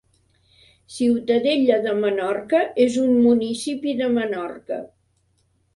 [0.93, 4.83] Ciutadella de Menorca és un municipi de Menorca.